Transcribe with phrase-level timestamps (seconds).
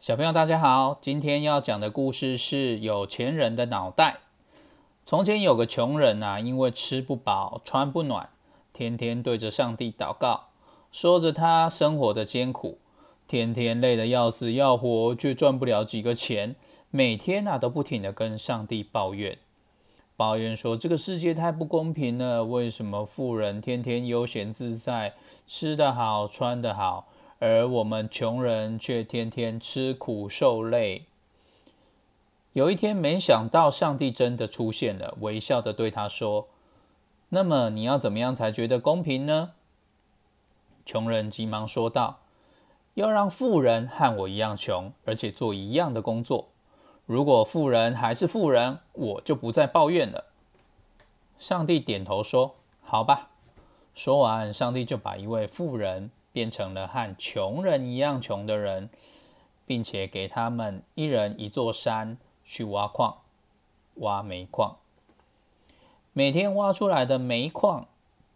[0.00, 0.98] 小朋友，大家好！
[1.02, 4.20] 今天要讲的故事是有钱人的脑袋。
[5.04, 8.30] 从前有个穷人啊，因为吃不饱、穿不暖，
[8.72, 10.44] 天天对着上帝祷告，
[10.90, 12.78] 说着他生活的艰苦，
[13.28, 16.56] 天天累得要死要活，却赚不了几个钱。
[16.88, 19.36] 每天啊，都不停的跟上帝抱怨，
[20.16, 22.44] 抱怨说这个世界太不公平了。
[22.44, 25.12] 为什么富人天天悠闲自在，
[25.46, 27.08] 吃得好，穿得好？
[27.40, 31.06] 而我们穷人却天天吃苦受累。
[32.52, 36.48] 有一天，没想到上帝真的出现了，微笑的对他说
[37.30, 39.52] ：“那么你要怎么样才觉得公平呢？”
[40.84, 42.18] 穷人急忙说道
[42.94, 46.48] ：“要让富人和我一样穷，而且做一样的工作。
[47.06, 50.26] 如果富人还是富人，我就不再抱怨了。”
[51.38, 53.30] 上帝点头说：“好吧。”
[53.94, 56.10] 说完，上帝就把一位富人。
[56.32, 58.88] 变成了和穷人一样穷的人，
[59.66, 63.18] 并且给他们一人一座山去挖矿、
[63.96, 64.76] 挖煤矿。
[66.12, 67.86] 每天挖出来的煤矿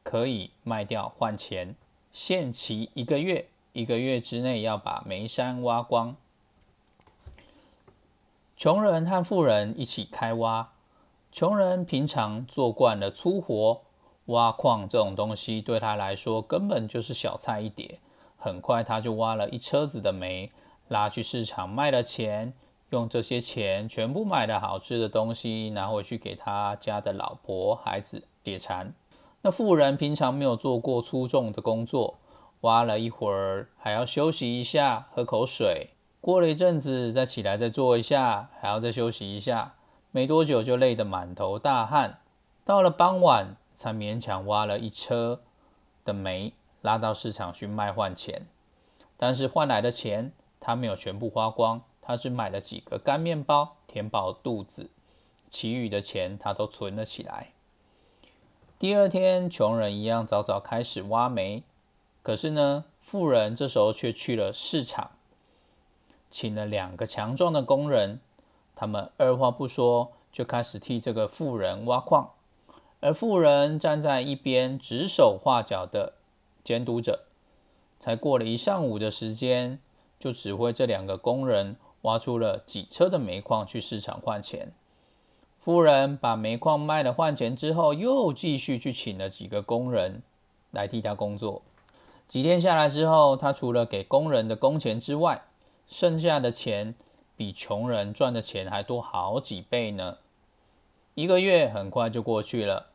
[0.03, 1.75] 可以卖掉换钱，
[2.13, 6.17] 限期一个月，一个月之内要把煤山挖光。
[8.57, 10.71] 穷人和富人一起开挖，
[11.33, 13.84] 穷人平常做惯了粗活。
[14.27, 18.01] 挖矿这种东西对他来说根本就是小菜一碟。
[18.37, 20.53] 很快他就挖了一车子的煤，
[20.89, 22.53] 拉去市场卖了钱，
[22.91, 28.93] 用这些钱全部买了好吃的东西，拿回去给他家的老婆孩子解馋。
[29.41, 32.19] 那富人平常没有做过粗重的工作，
[32.61, 35.91] 挖了一会儿还要休息一下，喝口水。
[36.21, 39.75] 过了一阵子再起来再做一下，还要再休息一下。
[40.11, 42.19] 没多久就累得满头大汗。
[42.65, 43.57] 到了傍晚。
[43.75, 45.43] 才勉强挖了一车
[46.05, 48.47] 的煤，拉到市场去卖换钱。
[49.19, 54.89] 但是换来的钱，他没有全部花光，他只买了几个干面包，填饱肚子。
[55.51, 57.53] 其余的钱，他都存了起来。
[58.79, 61.63] 第二天，穷人一样早早开始挖煤，
[62.23, 65.13] 可是呢，富人这时候却去了市场，
[66.29, 68.21] 请了两个强壮的工人，
[68.75, 72.31] 他们二话不说，就开始替这个富人挖矿。
[73.05, 76.15] 而富人站在一边指手画脚的
[76.65, 77.25] 监督着。
[77.99, 79.79] 才过了一上午的时间，
[80.19, 84.73] 就指挥这两个工人挖出了几车的煤矿去市场换钱。
[85.61, 90.23] 富人把煤矿卖了换钱之后，又继续去请了几个工人
[90.71, 91.61] 来替他工作。
[92.27, 95.43] 几天下来之后，他除了给工人的工钱之外，
[95.87, 96.95] 剩下的钱
[97.37, 100.17] 比穷人赚的钱还多好几倍呢。
[101.15, 102.87] 一个月很快就过去了。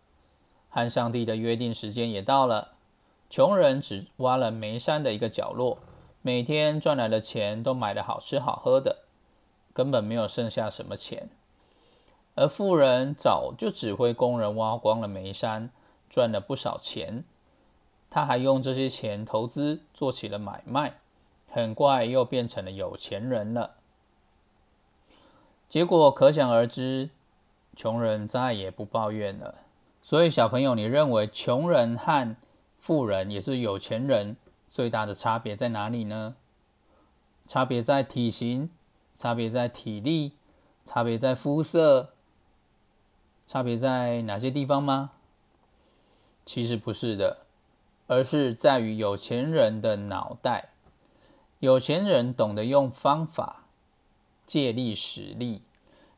[0.69, 2.69] 和上帝的约定时间也到了，
[3.29, 5.79] 穷人只挖了煤山的一个角落，
[6.21, 8.99] 每天赚来的钱都买了好吃好喝的，
[9.73, 11.29] 根本没有剩下什么钱。
[12.35, 15.71] 而富人早就指挥工人挖光了煤山，
[16.09, 17.23] 赚了不少钱。
[18.09, 20.93] 他还用这些钱投资，做起了买卖，
[21.51, 23.75] 很快又变成了有钱人了。
[25.67, 27.09] 结果可想而知，
[27.75, 29.55] 穷人再也不抱怨了。
[30.01, 32.35] 所以，小朋友，你认为穷人和
[32.79, 34.37] 富人，也是有钱人，
[34.69, 36.35] 最大的差别在哪里呢？
[37.45, 38.69] 差别在体型，
[39.13, 40.33] 差别在体力，
[40.85, 42.13] 差别在肤色，
[43.45, 45.11] 差别在哪些地方吗？
[46.45, 47.45] 其实不是的，
[48.07, 50.69] 而是在于有钱人的脑袋。
[51.59, 53.65] 有钱人懂得用方法，
[54.47, 55.61] 借力使力，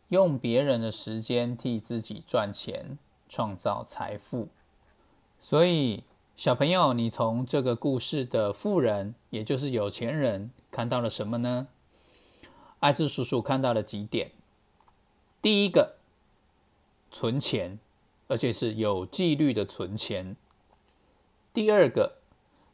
[0.09, 2.97] 用别人的时间替自己赚钱。
[3.31, 4.49] 创造财富，
[5.39, 6.03] 所以
[6.35, 11.69] 小朋友，你从这个故事的富人，也就是有钱人，看到了什么呢？
[12.81, 14.31] 艾斯叔叔看到了几点。
[15.41, 15.95] 第一个，
[17.09, 17.79] 存钱，
[18.27, 20.35] 而且是有纪律的存钱。
[21.53, 22.17] 第二个，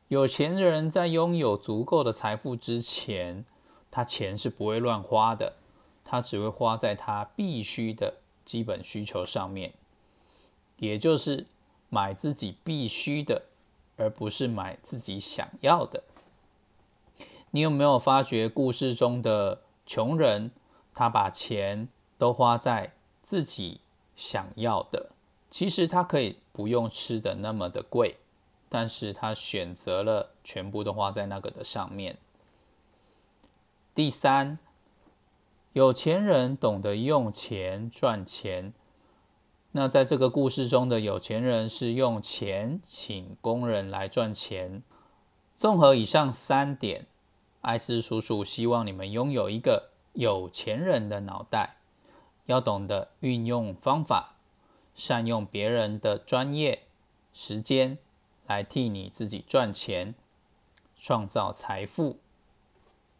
[0.07, 3.45] 有钱人在拥有足够的财富之前，
[3.91, 5.53] 他钱是不会乱花的，
[6.03, 9.73] 他只会花在他必须的基本需求上面。
[10.77, 11.45] 也就是
[11.89, 13.43] 买自己必须的，
[13.97, 16.03] 而不是买自己想要的。
[17.51, 20.51] 你有没有发觉故事中的穷人，
[20.93, 21.87] 他把钱
[22.17, 23.79] 都花在自己
[24.15, 25.11] 想要的？
[25.49, 28.17] 其实他可以不用吃的那么的贵，
[28.69, 32.17] 但是他选择了全部都花在那个的上面。
[33.95, 34.59] 第三，
[35.73, 38.73] 有钱人懂得用钱赚钱。
[39.77, 44.81] 那在这个故事中的有钱人是用钱请工人来赚钱。
[45.53, 47.05] 综合以上三点，
[47.61, 51.77] 艾斯叔叔希望你们拥有一个有钱人的脑袋，
[52.47, 54.37] 要懂得运用方法，
[54.95, 56.85] 善用别人的专业、
[57.31, 57.99] 时间
[58.47, 60.15] 来替你自己赚钱，
[60.97, 62.17] 创造财富。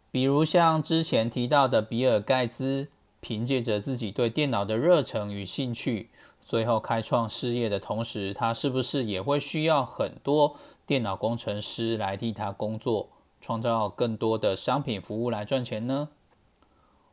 [0.10, 2.88] 比如像之前提到的比尔盖茨，
[3.20, 6.10] 凭借着自己对电脑的热忱与兴趣，
[6.48, 10.56] 最后开创事业的同时，他是不是也会需要很多
[10.86, 13.10] 电脑工程师来替他工作，
[13.42, 16.08] 创造更多的商品服务来赚钱呢？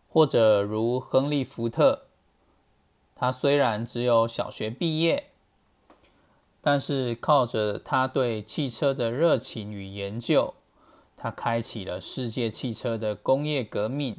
[0.08, 2.02] 或者如亨利·福特，
[3.16, 5.30] 他虽然只有小学毕业，
[6.60, 10.54] 但是靠着他对汽车的热情与研究。
[11.16, 14.18] 他开启了世界汽车的工业革命，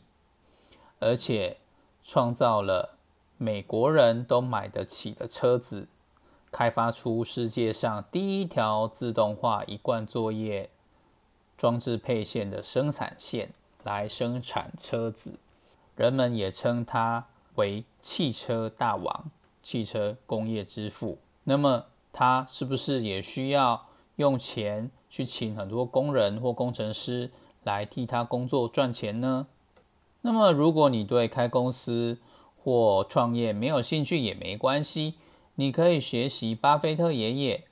[1.00, 1.60] 而且
[2.04, 2.95] 创造了
[3.38, 5.88] 美国人都买得起的车子，
[6.52, 10.70] 开发出世界上第一条自动化一贯作业
[11.58, 13.54] 装置配线的生产线
[13.84, 15.40] 来生产车子。
[15.96, 21.18] 人们也称他为汽车大王、汽车工业之父。
[21.44, 24.92] 那么，他是不是也需要用钱？
[25.08, 27.32] 去请很多工人或工程师
[27.64, 29.48] 来替他工作赚钱呢？
[30.24, 32.18] 那么，如果你对开公司
[32.66, 35.14] 或创业没有兴趣也没关系，
[35.54, 37.66] 你可以学习巴菲特爷爷，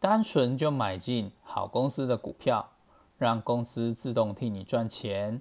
[0.00, 2.70] 单纯就买进好公司的股票，
[3.16, 5.40] 让公司自动替你赚钱，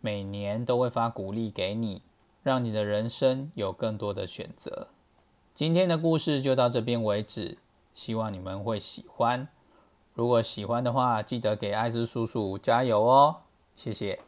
[0.00, 2.00] 每年都会发股利给你，
[2.42, 4.88] 让你的人生有更多的选择。
[5.52, 7.58] 今天的故事就到这边为止，
[7.92, 9.46] 希望你们会喜欢。
[10.14, 13.42] 如果喜欢的话，记得给艾斯叔叔加油哦！
[13.74, 14.20] 谢谢。